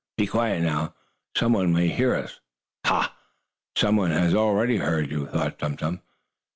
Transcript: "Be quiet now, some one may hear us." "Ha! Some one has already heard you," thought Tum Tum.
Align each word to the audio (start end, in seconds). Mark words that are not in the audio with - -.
"Be 0.17 0.25
quiet 0.25 0.63
now, 0.63 0.95
some 1.37 1.53
one 1.53 1.71
may 1.73 1.87
hear 1.87 2.15
us." 2.15 2.39
"Ha! 2.87 3.15
Some 3.77 3.97
one 3.97 4.09
has 4.09 4.33
already 4.33 4.77
heard 4.77 5.11
you," 5.11 5.27
thought 5.27 5.59
Tum 5.59 5.77
Tum. 5.77 6.01